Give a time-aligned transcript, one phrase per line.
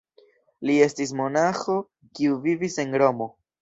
[0.69, 1.79] Li estis monaĥo
[2.19, 3.35] kiu vivis en Romo.